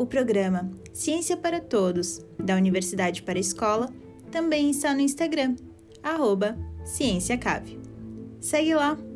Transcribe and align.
o 0.00 0.06
programa 0.06 0.70
Ciência 0.94 1.36
para 1.36 1.60
Todos, 1.60 2.24
da 2.38 2.56
Universidade 2.56 3.22
para 3.22 3.38
a 3.38 3.40
Escola, 3.40 3.90
também 4.30 4.70
está 4.70 4.94
no 4.94 5.00
Instagram, 5.02 5.56
arroba 6.02 6.56
CiênciaCave. 6.86 7.78
Segue 8.40 8.74
lá! 8.74 9.09